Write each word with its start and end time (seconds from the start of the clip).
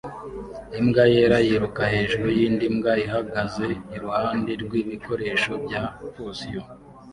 Imbwa 0.79 1.03
yera 1.13 1.37
yiruka 1.47 1.81
hejuru 1.93 2.27
yindi 2.37 2.65
mbwa 2.75 2.93
ihagaze 3.05 3.65
iruhande 3.95 4.51
rwibikoresho 4.63 5.51
bya 5.65 5.81
patio 6.13 6.61